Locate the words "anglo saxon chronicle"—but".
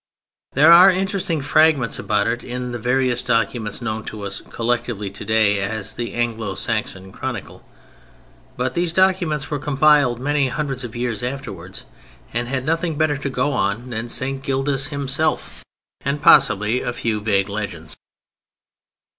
6.15-8.73